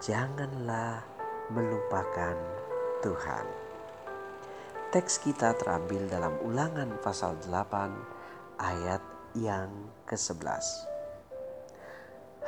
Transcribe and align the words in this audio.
janganlah 0.00 1.04
melupakan 1.52 2.32
Tuhan. 3.04 3.46
Teks 4.88 5.20
kita 5.20 5.52
terambil 5.60 6.08
dalam 6.08 6.40
ulangan 6.40 6.88
pasal 7.04 7.36
8 7.44 8.56
ayat 8.56 9.04
yang 9.36 9.68
ke-11. 10.08 10.88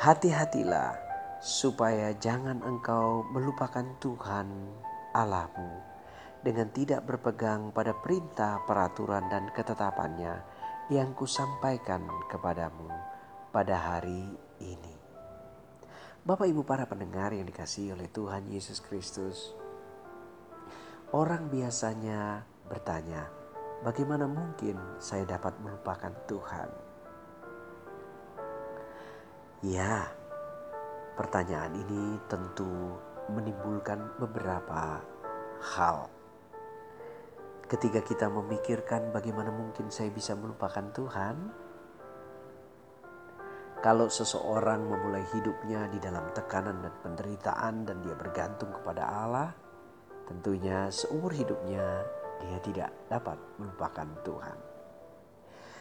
Hati-hatilah 0.01 0.97
supaya 1.45 2.17
jangan 2.17 2.65
engkau 2.65 3.21
melupakan 3.29 3.85
Tuhan 4.01 4.49
Allahmu 5.13 5.71
dengan 6.41 6.73
tidak 6.73 7.05
berpegang 7.05 7.69
pada 7.77 7.93
perintah, 7.93 8.65
peraturan, 8.65 9.29
dan 9.29 9.53
ketetapannya 9.53 10.41
yang 10.89 11.13
kusampaikan 11.13 12.01
kepadamu 12.33 12.89
pada 13.53 13.77
hari 13.77 14.25
ini. 14.65 15.02
Bapak 16.23 16.47
Ibu 16.47 16.63
para 16.63 16.87
pendengar 16.87 17.35
yang 17.35 17.51
dikasihi 17.51 17.99
oleh 17.99 18.07
Tuhan 18.07 18.47
Yesus 18.47 18.79
Kristus. 18.79 19.59
Orang 21.11 21.51
biasanya 21.51 22.47
bertanya, 22.71 23.27
bagaimana 23.83 24.31
mungkin 24.31 24.79
saya 25.03 25.27
dapat 25.27 25.59
melupakan 25.59 26.15
Tuhan? 26.31 26.71
Ya, 29.67 30.15
pertanyaan 31.19 31.75
ini 31.75 32.15
tentu 32.31 32.71
menimbulkan 33.27 34.15
beberapa 34.23 35.03
hal. 35.75 36.07
Ketika 37.67 37.99
kita 37.99 38.31
memikirkan 38.31 39.11
bagaimana 39.11 39.51
mungkin 39.51 39.91
saya 39.91 40.15
bisa 40.15 40.39
melupakan 40.39 40.87
Tuhan, 40.95 41.51
kalau 43.83 44.07
seseorang 44.07 44.87
memulai 44.87 45.27
hidupnya 45.35 45.91
di 45.91 45.99
dalam 45.99 46.31
tekanan 46.31 46.79
dan 46.87 46.95
penderitaan 47.03 47.83
dan 47.83 47.99
dia 48.07 48.15
bergantung 48.15 48.71
kepada 48.71 49.03
Allah, 49.03 49.51
tentunya 50.31 50.87
seumur 50.87 51.35
hidupnya 51.35 52.07
dia 52.47 52.59
tidak 52.63 52.91
dapat 53.11 53.35
melupakan 53.59 54.07
Tuhan. 54.23 54.59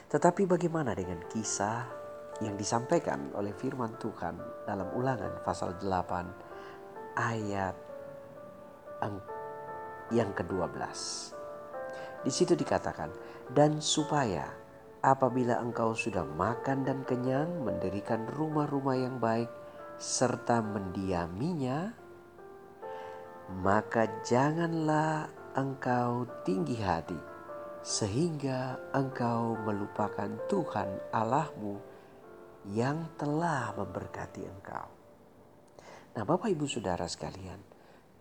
Tetapi 0.10 0.50
bagaimana 0.50 0.98
dengan 0.98 1.22
kisah 1.30 1.86
yang 2.42 2.58
disampaikan 2.58 3.30
oleh 3.38 3.54
firman 3.54 3.94
Tuhan 4.02 4.66
dalam 4.66 4.90
ulangan 4.98 5.46
pasal 5.46 5.78
8 5.78 7.22
ayat 7.22 7.78
yang 10.10 10.34
ke-12. 10.34 10.74
Di 12.22 12.32
situ 12.34 12.54
dikatakan, 12.58 13.14
dan 13.54 13.78
supaya 13.78 14.61
apabila 15.02 15.58
engkau 15.58 15.98
sudah 15.98 16.24
makan 16.24 16.86
dan 16.86 17.02
kenyang, 17.02 17.66
mendirikan 17.66 18.30
rumah-rumah 18.30 18.98
yang 18.98 19.18
baik, 19.18 19.50
serta 19.98 20.62
mendiaminya, 20.62 21.94
maka 23.62 24.22
janganlah 24.22 25.30
engkau 25.58 26.30
tinggi 26.46 26.78
hati, 26.80 27.18
sehingga 27.82 28.78
engkau 28.94 29.58
melupakan 29.66 30.30
Tuhan 30.46 30.90
Allahmu 31.10 31.76
yang 32.70 33.10
telah 33.18 33.74
memberkati 33.74 34.42
engkau. 34.46 34.88
Nah, 36.14 36.24
Bapak 36.28 36.54
Ibu 36.54 36.70
Saudara 36.70 37.10
sekalian, 37.10 37.58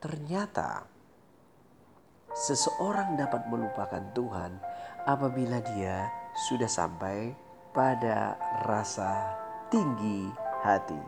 ternyata 0.01 0.89
seseorang 2.33 3.21
dapat 3.21 3.51
melupakan 3.53 4.01
Tuhan 4.17 4.57
apabila 5.05 5.59
dia 5.61 6.20
sudah 6.35 6.71
sampai 6.71 7.35
pada 7.71 8.39
rasa 8.67 9.35
tinggi 9.71 10.31
hati. 10.63 11.03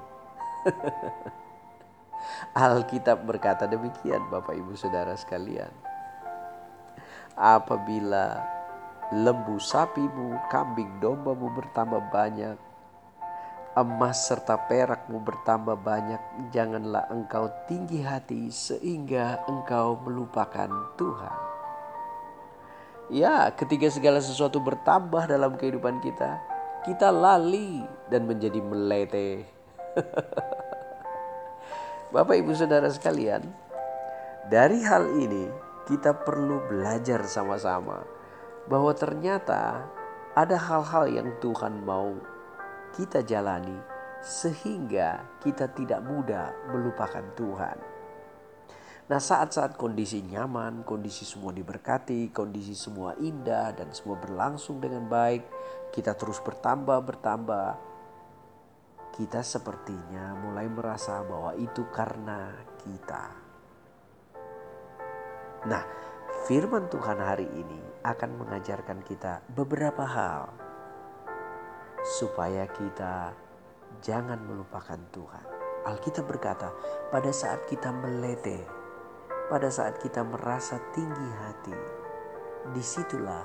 Alkitab 2.54 3.26
berkata 3.26 3.66
demikian 3.66 4.22
Bapak 4.30 4.54
Ibu 4.54 4.78
Saudara 4.78 5.18
sekalian. 5.18 5.70
Apabila 7.34 8.38
lembu 9.10 9.58
sapimu, 9.58 10.38
kambing 10.46 11.02
dombamu 11.02 11.50
bertambah 11.50 12.12
banyak, 12.14 12.56
emas 13.74 14.28
serta 14.28 14.68
perakmu 14.68 15.18
bertambah 15.18 15.80
banyak, 15.80 16.20
janganlah 16.52 17.08
engkau 17.10 17.48
tinggi 17.66 18.04
hati 18.04 18.52
sehingga 18.52 19.42
engkau 19.48 19.98
melupakan 20.04 20.70
Tuhan. 21.00 21.51
Ya, 23.10 23.50
ketika 23.58 23.90
segala 23.90 24.22
sesuatu 24.22 24.62
bertambah 24.62 25.26
dalam 25.26 25.58
kehidupan 25.58 25.98
kita, 25.98 26.38
kita 26.86 27.10
lali 27.10 27.82
dan 28.06 28.30
menjadi 28.30 28.62
melete. 28.62 29.42
Bapak 32.14 32.36
Ibu 32.38 32.54
Saudara 32.54 32.86
sekalian, 32.92 33.42
dari 34.46 34.84
hal 34.86 35.18
ini 35.18 35.50
kita 35.90 36.14
perlu 36.14 36.62
belajar 36.70 37.26
sama-sama 37.26 38.06
bahwa 38.70 38.94
ternyata 38.94 39.82
ada 40.38 40.56
hal-hal 40.56 41.10
yang 41.10 41.28
Tuhan 41.42 41.82
mau 41.82 42.14
kita 42.94 43.26
jalani 43.26 43.76
sehingga 44.22 45.26
kita 45.42 45.66
tidak 45.74 46.00
mudah 46.06 46.54
melupakan 46.70 47.24
Tuhan. 47.34 47.91
Nah 49.12 49.20
saat-saat 49.20 49.76
kondisi 49.76 50.24
nyaman, 50.24 50.88
kondisi 50.88 51.28
semua 51.28 51.52
diberkati, 51.52 52.32
kondisi 52.32 52.72
semua 52.72 53.12
indah 53.20 53.76
dan 53.76 53.92
semua 53.92 54.16
berlangsung 54.16 54.80
dengan 54.80 55.04
baik, 55.04 55.44
kita 55.92 56.16
terus 56.16 56.40
bertambah 56.40 56.96
bertambah. 57.04 57.76
Kita 59.12 59.44
sepertinya 59.44 60.32
mulai 60.40 60.64
merasa 60.64 61.20
bahwa 61.28 61.52
itu 61.60 61.84
karena 61.92 62.56
kita. 62.80 63.24
Nah, 65.68 65.84
firman 66.48 66.88
Tuhan 66.88 67.20
hari 67.20 67.52
ini 67.52 67.80
akan 68.08 68.40
mengajarkan 68.40 69.04
kita 69.04 69.44
beberapa 69.52 70.08
hal 70.08 70.48
supaya 72.16 72.64
kita 72.64 73.36
jangan 74.00 74.40
melupakan 74.40 74.96
Tuhan. 75.12 75.44
Alkitab 75.84 76.24
berkata, 76.24 76.72
pada 77.12 77.28
saat 77.28 77.68
kita 77.68 77.92
melete 77.92 78.81
pada 79.52 79.68
saat 79.68 80.00
kita 80.00 80.24
merasa 80.24 80.80
tinggi 80.96 81.28
hati, 81.44 81.76
di 82.72 82.80
situlah 82.80 83.44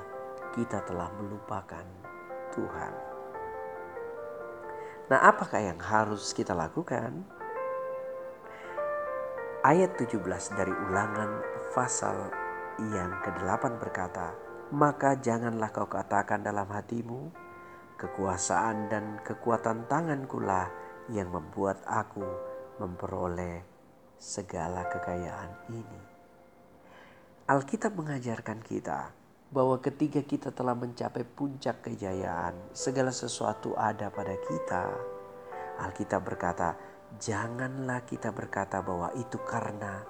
kita 0.56 0.80
telah 0.88 1.12
melupakan 1.20 1.84
Tuhan. 2.56 2.94
Nah, 5.12 5.20
apakah 5.20 5.60
yang 5.60 5.76
harus 5.84 6.32
kita 6.32 6.56
lakukan? 6.56 7.12
Ayat 9.68 10.00
17 10.00 10.24
dari 10.56 10.72
ulangan 10.72 11.44
pasal 11.76 12.32
yang 12.88 13.12
ke-8 13.28 13.76
berkata, 13.76 14.32
Maka 14.72 15.20
janganlah 15.20 15.76
kau 15.76 15.92
katakan 15.92 16.40
dalam 16.40 16.72
hatimu, 16.72 17.36
kekuasaan 18.00 18.88
dan 18.88 19.20
kekuatan 19.28 19.84
tangankulah 19.92 20.72
yang 21.12 21.28
membuat 21.36 21.84
aku 21.84 22.24
memperoleh 22.80 23.77
segala 24.18 24.90
kekayaan 24.90 25.70
ini. 25.70 26.02
Alkitab 27.48 27.96
mengajarkan 27.96 28.60
kita 28.60 29.14
bahwa 29.48 29.80
ketika 29.80 30.20
kita 30.20 30.52
telah 30.52 30.76
mencapai 30.76 31.24
puncak 31.24 31.80
kejayaan, 31.86 32.58
segala 32.76 33.16
sesuatu 33.16 33.72
ada 33.80 34.12
pada 34.12 34.36
kita. 34.36 34.84
Alkitab 35.80 36.28
berkata, 36.28 36.76
"Janganlah 37.22 38.04
kita 38.04 38.36
berkata 38.36 38.84
bahwa 38.84 39.16
itu 39.16 39.40
karena 39.48 40.04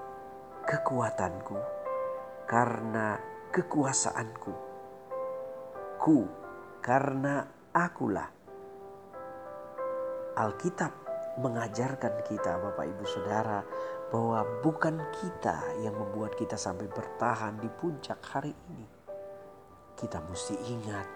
kekuatanku, 0.66 1.60
karena 2.50 3.22
kekuasaanku, 3.54 4.54
ku, 6.02 6.26
karena 6.82 7.46
akulah." 7.76 8.34
Alkitab 10.34 11.07
mengajarkan 11.38 12.26
kita, 12.26 12.58
Bapak 12.58 12.86
Ibu 12.86 13.06
Saudara, 13.06 13.62
bahwa 14.10 14.42
bukan 14.66 14.98
kita 15.22 15.82
yang 15.86 15.94
membuat 15.94 16.34
kita 16.34 16.58
sampai 16.58 16.90
bertahan 16.90 17.62
di 17.62 17.70
puncak 17.70 18.18
hari 18.34 18.54
ini. 18.74 18.88
Kita 19.98 20.22
mesti 20.26 20.56
ingat, 20.70 21.08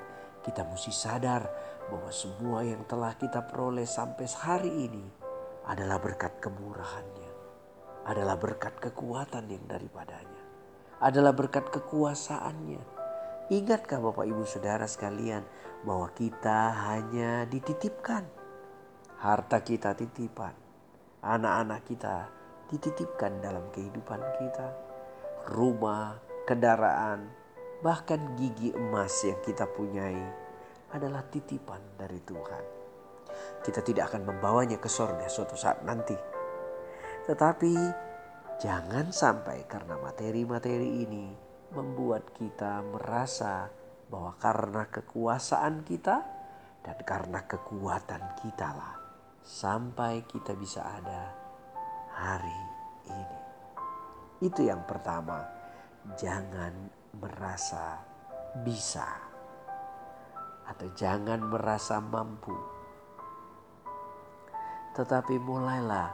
kita 0.46 0.66
mesti 0.66 0.94
sadar 0.94 1.44
bahwa 1.90 2.10
semua 2.14 2.62
yang 2.66 2.86
telah 2.86 3.14
kita 3.18 3.46
peroleh 3.46 3.86
sampai 3.86 4.26
hari 4.30 4.72
ini 4.90 5.06
adalah 5.66 6.02
berkat 6.02 6.42
kemurahannya. 6.42 7.30
adalah 8.02 8.34
berkat 8.34 8.82
kekuatan 8.82 9.46
yang 9.46 9.62
daripadanya. 9.70 10.42
Adalah 11.06 11.38
berkat 11.38 11.70
kekuasaannya. 11.70 12.82
Ingatkah 13.54 14.02
Bapak 14.02 14.26
Ibu 14.26 14.42
Saudara 14.42 14.90
sekalian 14.90 15.46
bahwa 15.86 16.10
kita 16.10 16.74
hanya 16.90 17.46
dititipkan. 17.46 18.41
Harta 19.22 19.62
kita 19.62 19.94
titipan. 19.94 20.54
Anak-anak 21.22 21.82
kita 21.86 22.16
dititipkan 22.74 23.38
dalam 23.38 23.70
kehidupan 23.70 24.22
kita. 24.42 24.68
Rumah, 25.46 26.18
kendaraan, 26.50 27.30
bahkan 27.86 28.34
gigi 28.38 28.74
emas 28.74 29.14
yang 29.22 29.38
kita 29.46 29.70
punyai 29.70 30.26
adalah 30.94 31.22
titipan 31.30 31.82
dari 31.98 32.18
Tuhan. 32.26 32.64
Kita 33.62 33.86
tidak 33.86 34.10
akan 34.10 34.26
membawanya 34.26 34.82
ke 34.82 34.90
sorga 34.90 35.30
suatu 35.30 35.54
saat 35.54 35.86
nanti 35.86 36.42
tetapi 37.30 37.74
jangan 38.58 39.14
sampai 39.14 39.70
karena 39.70 39.98
materi-materi 40.02 41.06
ini 41.06 41.30
membuat 41.72 42.34
kita 42.34 42.82
merasa 42.82 43.70
bahwa 44.10 44.34
karena 44.42 44.90
kekuasaan 44.90 45.86
kita 45.86 46.18
dan 46.82 46.98
karena 47.06 47.46
kekuatan 47.46 48.24
kita 48.42 48.74
lah 48.74 49.01
sampai 49.42 50.26
kita 50.30 50.54
bisa 50.54 50.86
ada 50.86 51.34
hari 52.14 52.62
ini. 53.10 53.40
Itu 54.42 54.66
yang 54.66 54.86
pertama, 54.86 55.42
jangan 56.18 56.74
merasa 57.18 58.02
bisa 58.66 59.06
atau 60.66 60.88
jangan 60.96 61.42
merasa 61.46 62.00
mampu. 62.00 62.56
Tetapi 64.96 65.36
mulailah 65.42 66.10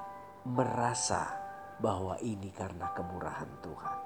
merasa 0.47 1.29
bahwa 1.77 2.17
ini 2.23 2.49
karena 2.53 2.89
kemurahan 2.97 3.49
Tuhan. 3.61 3.97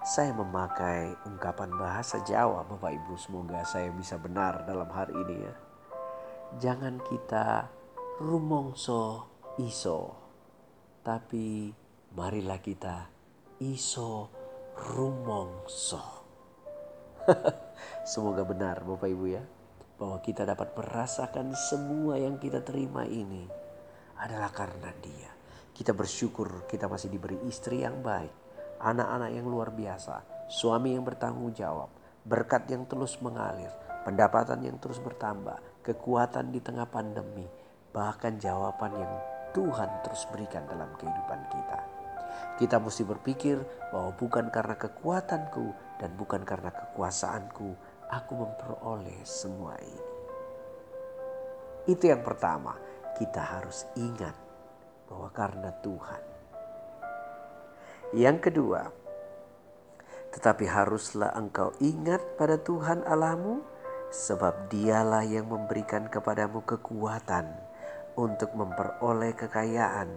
Saya 0.00 0.32
memakai 0.32 1.12
ungkapan 1.28 1.76
bahasa 1.76 2.24
Jawa 2.24 2.64
Bapak 2.64 2.88
Ibu 2.88 3.14
semoga 3.20 3.60
saya 3.68 3.92
bisa 3.92 4.16
benar 4.16 4.64
dalam 4.64 4.88
hari 4.88 5.12
ini 5.12 5.36
ya. 5.44 5.54
Jangan 6.56 6.98
kita 7.04 7.68
rumongso 8.20 9.32
iso. 9.56 10.12
Tapi 11.00 11.72
marilah 12.12 12.60
kita 12.60 13.08
iso 13.64 14.28
rumongso. 14.76 16.04
Semoga 18.12 18.44
benar 18.44 18.84
Bapak 18.84 19.08
Ibu 19.08 19.24
ya. 19.24 19.40
Bahwa 19.96 20.20
kita 20.20 20.44
dapat 20.44 20.76
merasakan 20.76 21.56
semua 21.56 22.20
yang 22.20 22.36
kita 22.36 22.60
terima 22.60 23.08
ini 23.08 23.48
adalah 24.20 24.52
karena 24.52 24.92
dia. 25.00 25.32
Kita 25.72 25.96
bersyukur 25.96 26.68
kita 26.68 26.92
masih 26.92 27.08
diberi 27.08 27.40
istri 27.48 27.80
yang 27.80 28.04
baik, 28.04 28.32
anak-anak 28.84 29.32
yang 29.32 29.48
luar 29.48 29.72
biasa, 29.72 30.44
suami 30.52 30.92
yang 30.92 31.08
bertanggung 31.08 31.56
jawab, 31.56 31.88
berkat 32.28 32.68
yang 32.68 32.84
terus 32.84 33.16
mengalir, 33.24 33.72
pendapatan 34.04 34.60
yang 34.60 34.76
terus 34.76 35.00
bertambah, 35.00 35.56
kekuatan 35.80 36.52
di 36.52 36.60
tengah 36.60 36.84
pandemi, 36.84 37.48
bahkan 37.90 38.38
jawaban 38.38 38.94
yang 38.94 39.12
Tuhan 39.50 39.90
terus 40.06 40.26
berikan 40.30 40.62
dalam 40.70 40.90
kehidupan 40.94 41.40
kita. 41.50 41.78
Kita 42.56 42.76
mesti 42.78 43.02
berpikir 43.02 43.58
bahwa 43.90 44.14
bukan 44.14 44.46
karena 44.52 44.76
kekuatanku 44.78 45.66
dan 45.98 46.10
bukan 46.14 46.46
karena 46.46 46.70
kekuasaanku 46.70 47.74
aku 48.10 48.32
memperoleh 48.36 49.20
semua 49.26 49.74
ini. 49.82 50.06
Itu 51.88 52.06
yang 52.06 52.22
pertama, 52.22 52.76
kita 53.18 53.40
harus 53.40 53.88
ingat 53.98 54.36
bahwa 55.10 55.28
karena 55.34 55.70
Tuhan. 55.82 56.22
Yang 58.14 58.38
kedua, 58.50 58.82
tetapi 60.30 60.64
haruslah 60.68 61.34
engkau 61.34 61.74
ingat 61.82 62.22
pada 62.38 62.60
Tuhan 62.60 63.02
Allahmu, 63.02 63.62
sebab 64.10 64.70
Dialah 64.70 65.22
yang 65.26 65.50
memberikan 65.50 66.06
kepadamu 66.10 66.62
kekuatan 66.66 67.69
untuk 68.18 68.54
memperoleh 68.56 69.36
kekayaan 69.36 70.08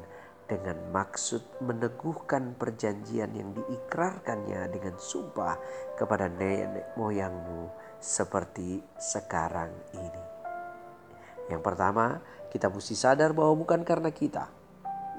dengan 0.44 0.78
maksud 0.92 1.64
meneguhkan 1.64 2.54
perjanjian 2.60 3.32
yang 3.34 3.56
diikrarkannya 3.56 4.70
dengan 4.70 4.96
sumpah 5.00 5.56
kepada 5.98 6.30
nenek 6.30 6.94
moyangmu 7.00 7.72
seperti 7.98 8.84
sekarang 9.00 9.72
ini. 9.96 10.24
Yang 11.48 11.62
pertama, 11.64 12.20
kita 12.52 12.68
mesti 12.70 12.96
sadar 12.96 13.32
bahwa 13.32 13.56
bukan 13.56 13.82
karena 13.84 14.12
kita, 14.12 14.46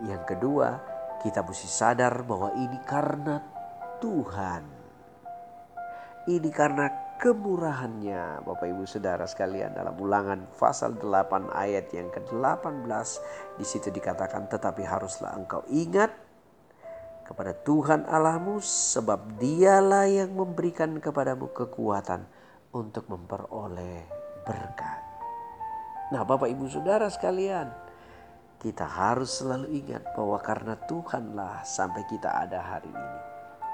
yang 0.06 0.22
kedua, 0.28 0.80
kita 1.24 1.40
mesti 1.40 1.68
sadar 1.68 2.22
bahwa 2.22 2.52
ini 2.54 2.78
karena 2.84 3.40
Tuhan. 4.00 4.62
Ini 6.24 6.50
karena 6.52 7.03
kemurahannya 7.24 8.44
Bapak 8.44 8.68
Ibu 8.68 8.84
Saudara 8.84 9.24
sekalian 9.24 9.72
dalam 9.72 9.96
ulangan 9.96 10.44
pasal 10.60 11.00
8 11.00 11.56
ayat 11.56 11.88
yang 11.96 12.12
ke-18 12.12 12.84
di 13.56 13.64
situ 13.64 13.88
dikatakan 13.88 14.44
tetapi 14.44 14.84
haruslah 14.84 15.32
engkau 15.32 15.64
ingat 15.72 16.12
kepada 17.24 17.56
Tuhan 17.56 18.04
Allahmu 18.04 18.60
sebab 18.60 19.40
dialah 19.40 20.04
yang 20.04 20.36
memberikan 20.36 21.00
kepadamu 21.00 21.48
kekuatan 21.56 22.28
untuk 22.76 23.08
memperoleh 23.08 24.04
berkat. 24.44 25.00
Nah 26.12 26.28
Bapak 26.28 26.52
Ibu 26.52 26.68
Saudara 26.68 27.08
sekalian 27.08 27.72
kita 28.60 28.84
harus 28.84 29.40
selalu 29.40 29.72
ingat 29.72 30.12
bahwa 30.12 30.36
karena 30.44 30.76
Tuhanlah 30.84 31.64
sampai 31.64 32.04
kita 32.04 32.28
ada 32.28 32.60
hari 32.60 32.92
ini. 32.92 33.20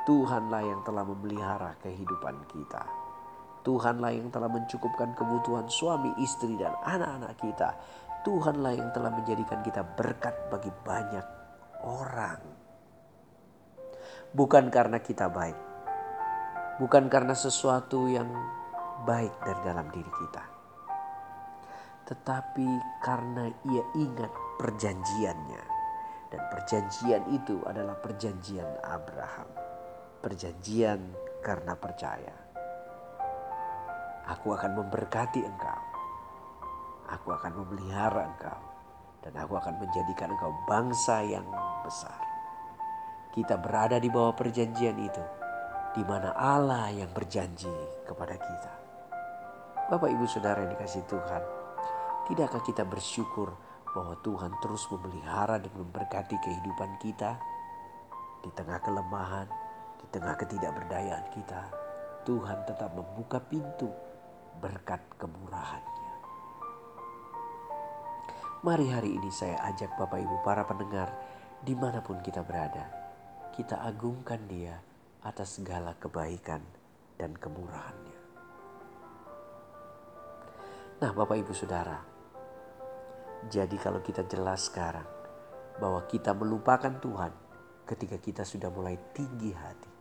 Tuhanlah 0.06 0.62
yang 0.62 0.87
telah 0.87 1.03
memelihara 1.03 1.75
kehidupan 1.82 2.46
kita. 2.46 3.00
Tuhanlah 3.60 4.12
yang 4.16 4.32
telah 4.32 4.48
mencukupkan 4.48 5.12
kebutuhan 5.12 5.68
suami, 5.68 6.16
istri, 6.20 6.56
dan 6.56 6.72
anak-anak 6.80 7.36
kita. 7.36 7.70
Tuhanlah 8.24 8.72
yang 8.76 8.88
telah 8.92 9.12
menjadikan 9.12 9.60
kita 9.64 9.84
berkat 9.84 10.32
bagi 10.48 10.72
banyak 10.84 11.26
orang. 11.84 12.40
Bukan 14.30 14.70
karena 14.70 15.02
kita 15.02 15.26
baik, 15.26 15.58
bukan 16.78 17.10
karena 17.10 17.34
sesuatu 17.34 18.06
yang 18.06 18.30
baik 19.02 19.32
dari 19.42 19.60
dalam 19.66 19.90
diri 19.90 20.12
kita, 20.12 20.44
tetapi 22.06 22.68
karena 23.02 23.50
ia 23.66 23.84
ingat 23.98 24.32
perjanjiannya. 24.60 25.82
Dan 26.31 26.46
perjanjian 26.46 27.26
itu 27.34 27.58
adalah 27.67 27.98
perjanjian 27.98 28.86
Abraham. 28.86 29.50
Perjanjian 30.22 31.10
karena 31.43 31.74
percaya. 31.74 32.49
Aku 34.31 34.55
akan 34.55 34.79
memberkati 34.79 35.43
engkau. 35.43 35.81
Aku 37.10 37.34
akan 37.34 37.51
memelihara 37.51 38.31
engkau. 38.31 38.60
Dan 39.27 39.34
aku 39.34 39.58
akan 39.58 39.82
menjadikan 39.82 40.31
engkau 40.31 40.55
bangsa 40.70 41.27
yang 41.27 41.43
besar. 41.82 42.15
Kita 43.34 43.58
berada 43.58 43.99
di 43.99 44.06
bawah 44.06 44.31
perjanjian 44.39 44.94
itu. 45.03 45.25
Di 45.91 46.06
mana 46.06 46.31
Allah 46.39 46.94
yang 46.94 47.10
berjanji 47.10 47.75
kepada 48.06 48.39
kita. 48.39 48.72
Bapak 49.91 50.06
ibu 50.15 50.22
saudara 50.31 50.63
yang 50.63 50.79
dikasih 50.79 51.03
Tuhan. 51.10 51.43
Tidakkah 52.31 52.63
kita 52.63 52.87
bersyukur 52.87 53.51
bahwa 53.91 54.15
Tuhan 54.22 54.55
terus 54.63 54.87
memelihara 54.94 55.58
dan 55.58 55.75
memberkati 55.75 56.39
kehidupan 56.39 57.03
kita 57.03 57.34
di 58.46 58.51
tengah 58.55 58.79
kelemahan, 58.79 59.51
di 59.99 60.06
tengah 60.15 60.39
ketidakberdayaan 60.39 61.27
kita. 61.34 61.63
Tuhan 62.22 62.63
tetap 62.70 62.94
membuka 62.94 63.43
pintu 63.43 63.91
berkat 64.58 64.98
kemurahannya. 65.20 66.00
Mari 68.60 68.92
hari 68.92 69.16
ini 69.16 69.32
saya 69.32 69.56
ajak 69.72 69.96
Bapak 69.96 70.20
Ibu 70.20 70.44
para 70.44 70.69
pendengar 70.69 71.08
di 71.64 71.72
mana 71.72 72.04
pun 72.04 72.20
kita 72.20 72.44
berada. 72.44 72.92
Kita 73.56 73.80
agungkan 73.80 74.44
dia 74.44 74.76
atas 75.24 75.56
segala 75.60 75.96
kebaikan 75.96 76.60
dan 77.16 77.32
kemurahannya. 77.36 78.19
Nah 81.00 81.10
Bapak 81.16 81.40
Ibu 81.40 81.52
Saudara, 81.56 81.96
jadi 83.48 83.76
kalau 83.80 84.04
kita 84.04 84.28
jelas 84.28 84.69
sekarang 84.69 85.08
bahwa 85.80 86.04
kita 86.04 86.36
melupakan 86.36 86.92
Tuhan 87.00 87.32
ketika 87.88 88.20
kita 88.20 88.44
sudah 88.44 88.69
mulai 88.69 89.00
tinggi 89.16 89.56
hati. 89.56 89.92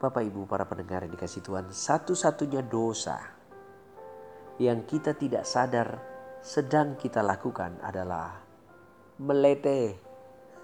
Bapak 0.00 0.24
Ibu 0.24 0.48
para 0.48 0.64
pendengar 0.64 1.04
yang 1.04 1.12
dikasih 1.12 1.44
Tuhan, 1.44 1.68
satu-satunya 1.68 2.64
dosa 2.64 3.37
yang 4.58 4.82
kita 4.82 5.14
tidak 5.14 5.46
sadar 5.46 6.02
sedang 6.42 6.98
kita 6.98 7.22
lakukan 7.22 7.78
adalah 7.82 8.42
melete. 9.22 9.94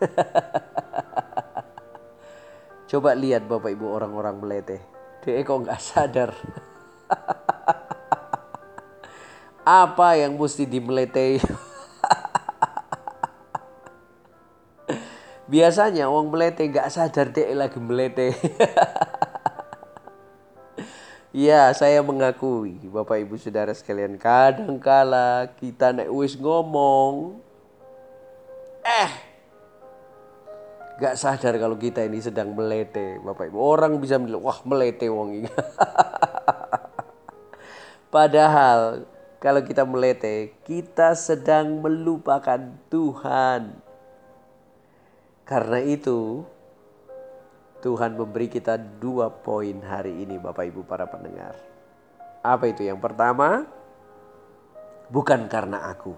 Coba 2.90 3.14
lihat 3.14 3.46
Bapak 3.46 3.70
Ibu 3.70 3.86
orang-orang 3.86 4.42
melete. 4.42 4.82
Dia 5.22 5.46
kok 5.46 5.62
nggak 5.62 5.80
sadar. 5.80 6.34
Apa 9.64 10.20
yang 10.20 10.36
mesti 10.36 10.68
dimeletei? 10.68 11.40
Biasanya 15.54 16.12
uang 16.12 16.28
melete 16.34 16.66
gak 16.68 16.92
sadar 16.92 17.32
deh 17.32 17.56
lagi 17.56 17.80
melete. 17.80 18.36
Ya, 21.34 21.66
saya 21.74 21.98
mengakui 21.98 22.78
Bapak 22.86 23.18
Ibu 23.18 23.34
Saudara 23.42 23.74
sekalian, 23.74 24.14
kadang 24.22 24.78
kala 24.78 25.50
kita 25.58 25.90
naik 25.90 26.06
wis 26.14 26.38
ngomong 26.38 27.42
eh 28.86 29.10
gak 31.02 31.18
sadar 31.18 31.58
kalau 31.58 31.74
kita 31.74 32.06
ini 32.06 32.22
sedang 32.22 32.54
melete, 32.54 33.18
Bapak 33.18 33.50
Ibu. 33.50 33.58
Orang 33.58 33.98
bisa 33.98 34.14
bilang, 34.14 34.46
"Wah, 34.46 34.62
melete 34.62 35.10
wong 35.10 35.42
ini." 35.42 35.50
Padahal 38.14 39.02
kalau 39.42 39.66
kita 39.66 39.82
melete, 39.82 40.54
kita 40.62 41.18
sedang 41.18 41.82
melupakan 41.82 42.62
Tuhan. 42.86 43.74
Karena 45.42 45.82
itu, 45.82 46.46
Tuhan 47.84 48.16
memberi 48.16 48.48
kita 48.48 48.80
dua 48.80 49.28
poin 49.28 49.84
hari 49.84 50.24
ini 50.24 50.40
Bapak 50.40 50.64
Ibu 50.72 50.88
para 50.88 51.04
pendengar. 51.04 51.52
Apa 52.40 52.72
itu 52.72 52.80
yang 52.80 52.96
pertama? 52.96 53.68
Bukan 55.12 55.44
karena 55.52 55.92
aku. 55.92 56.16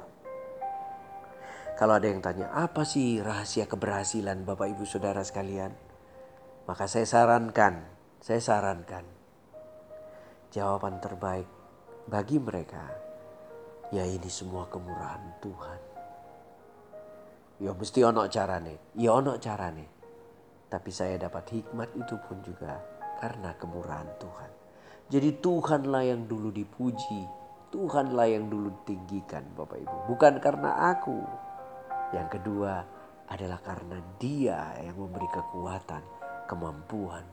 Kalau 1.74 1.98
ada 1.98 2.06
yang 2.06 2.22
tanya, 2.22 2.54
apa 2.54 2.86
sih 2.86 3.18
rahasia 3.18 3.66
keberhasilan 3.66 4.46
Bapak 4.46 4.78
Ibu 4.78 4.86
Saudara 4.86 5.26
sekalian? 5.26 5.74
Maka 6.70 6.86
saya 6.86 7.02
sarankan, 7.02 7.82
saya 8.22 8.38
sarankan 8.38 9.02
jawaban 10.54 11.02
terbaik 11.02 11.50
bagi 12.06 12.38
mereka 12.38 12.94
ya 13.90 14.06
ini 14.06 14.30
semua 14.30 14.70
kemurahan 14.70 15.34
Tuhan. 15.42 15.80
Ya 17.66 17.74
mesti 17.74 18.06
ono 18.06 18.22
carane, 18.30 18.94
ya 18.94 19.18
ono 19.18 19.34
carane. 19.42 19.95
Tapi 20.76 20.92
saya 20.92 21.16
dapat 21.16 21.56
hikmat 21.56 21.88
itu 21.96 22.20
pun 22.28 22.44
juga 22.44 22.76
karena 23.16 23.56
kemurahan 23.56 24.12
Tuhan. 24.20 24.50
Jadi 25.08 25.40
Tuhanlah 25.40 26.04
yang 26.04 26.28
dulu 26.28 26.52
dipuji, 26.52 27.24
Tuhanlah 27.72 28.28
yang 28.28 28.52
dulu 28.52 28.68
ditinggikan 28.84 29.56
Bapak 29.56 29.80
Ibu. 29.80 29.96
Bukan 30.12 30.36
karena 30.36 30.92
aku. 30.92 31.16
Yang 32.12 32.28
kedua 32.36 32.84
adalah 33.32 33.56
karena 33.64 34.04
dia 34.20 34.76
yang 34.84 35.00
memberi 35.00 35.24
kekuatan, 35.32 36.04
kemampuan, 36.44 37.24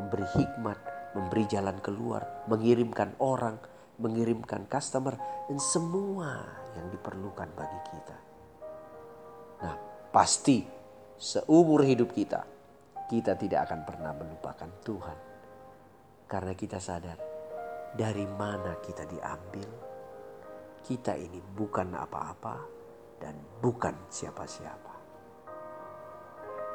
memberi 0.00 0.24
hikmat, 0.40 0.78
memberi 1.12 1.44
jalan 1.44 1.76
keluar, 1.84 2.48
mengirimkan 2.48 3.12
orang, 3.20 3.60
mengirimkan 4.00 4.64
customer, 4.72 5.20
dan 5.52 5.60
semua 5.60 6.40
yang 6.80 6.88
diperlukan 6.88 7.52
bagi 7.52 7.80
kita. 7.92 8.16
Nah 9.60 9.76
pasti 10.08 10.64
seumur 11.20 11.84
hidup 11.84 12.10
kita, 12.10 12.53
kita 13.04 13.36
tidak 13.36 13.68
akan 13.68 13.80
pernah 13.84 14.12
melupakan 14.16 14.70
Tuhan. 14.80 15.18
Karena 16.24 16.52
kita 16.56 16.80
sadar 16.80 17.18
dari 17.92 18.24
mana 18.24 18.80
kita 18.80 19.04
diambil. 19.04 19.68
Kita 20.84 21.16
ini 21.16 21.40
bukan 21.40 21.96
apa-apa 21.96 22.56
dan 23.20 23.36
bukan 23.60 24.08
siapa-siapa. 24.08 24.94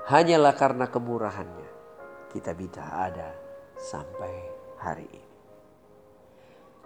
Hanyalah 0.10 0.58
karena 0.58 0.90
kemurahannya 0.90 1.70
kita 2.34 2.58
bisa 2.58 2.82
ada 2.82 3.30
sampai 3.78 4.34
hari 4.82 5.06
ini. 5.06 5.30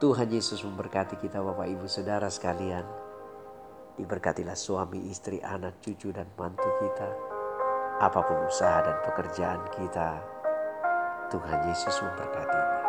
Tuhan 0.03 0.27
Yesus 0.27 0.59
memberkati 0.67 1.15
kita 1.15 1.39
Bapak 1.39 1.67
Ibu 1.71 1.87
Saudara 1.87 2.27
sekalian. 2.27 2.83
Diberkatilah 3.95 4.57
suami, 4.57 5.07
istri, 5.07 5.39
anak, 5.39 5.79
cucu, 5.79 6.11
dan 6.11 6.27
mantu 6.35 6.67
kita 6.81 7.32
apa 8.03 8.19
pun 8.19 8.35
usaha 8.43 8.83
dan 8.83 8.99
pekerjaan 9.07 9.63
kita, 9.71 10.19
Tuhan 11.31 11.59
Yesus 11.71 11.95
memberkatinya. 12.03 12.79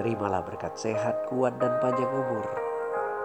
Terimalah 0.00 0.40
berkat 0.40 0.72
sehat, 0.80 1.28
kuat, 1.28 1.60
dan 1.60 1.76
panjang 1.84 2.08
umur 2.08 2.48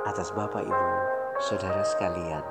atas 0.03 0.35
Bapak 0.35 0.67
Ibu, 0.67 0.91
Saudara 1.39 1.79
sekalian, 1.87 2.43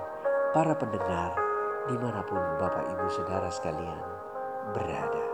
para 0.56 0.72
pendengar, 0.72 1.36
di 1.84 1.96
mana 2.00 2.24
pun 2.24 2.40
Bapak 2.56 2.88
Ibu 2.96 3.06
Saudara 3.12 3.52
sekalian 3.52 4.04
berada. 4.72 5.24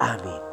Amin. 0.00 0.49